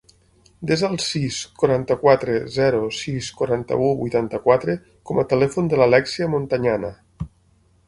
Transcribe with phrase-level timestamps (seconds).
[0.69, 4.77] Desa el sis, quaranta-quatre, zero, sis, quaranta-u, vuitanta-quatre
[5.11, 6.95] com a telèfon de l'Alèxia Montañana.